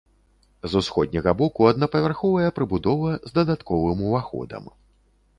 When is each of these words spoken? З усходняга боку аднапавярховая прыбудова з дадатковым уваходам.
З 0.71 0.79
усходняга 0.83 1.33
боку 1.41 1.67
аднапавярховая 1.71 2.53
прыбудова 2.59 3.11
з 3.27 3.35
дадатковым 3.35 4.01
уваходам. 4.07 4.63